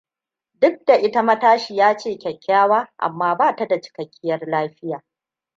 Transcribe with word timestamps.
Duk 0.61 0.85
da 0.85 0.95
ita 0.99 1.23
matashiya 1.23 1.97
ce 1.97 2.17
kyakkyawa, 2.17 2.87
amma 2.97 3.35
ba 3.37 3.55
ta 3.55 3.65
da 3.67 3.81
cikakkiyar 3.81 4.45
lafiya. 4.47 5.03